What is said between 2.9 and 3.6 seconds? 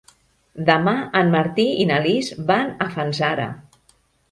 Fanzara.